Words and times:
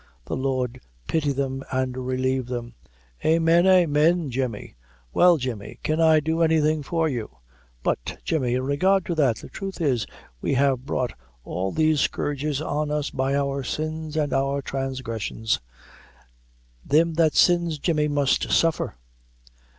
The 0.25 0.35
Lord 0.35 0.81
pity 1.07 1.31
them 1.31 1.61
an' 1.71 1.91
relieve 1.93 2.47
them!" 2.47 2.73
"Amen, 3.23 3.67
amen, 3.67 4.31
Jemmy! 4.31 4.75
Well, 5.13 5.37
Jemmy, 5.37 5.77
can 5.83 6.01
I 6.01 6.19
do 6.19 6.41
any 6.41 6.59
thing 6.59 6.81
for 6.81 7.07
you? 7.07 7.37
But 7.83 8.17
Jemmy, 8.23 8.55
in 8.55 8.63
regard 8.63 9.05
to 9.05 9.13
that, 9.13 9.35
the 9.37 9.47
thruth 9.49 9.79
is, 9.79 10.07
we 10.41 10.55
have 10.55 10.87
brought 10.87 11.13
all 11.43 11.71
these 11.71 12.01
scourges 12.01 12.63
on 12.63 12.89
us 12.89 13.11
by 13.11 13.35
our 13.35 13.61
sins 13.63 14.17
and 14.17 14.33
our 14.33 14.59
transgressions; 14.63 15.59
thim 16.83 17.13
that 17.13 17.35
sins, 17.35 17.77
Jemmy, 17.77 18.07
must 18.07 18.51
suffer." 18.51 18.95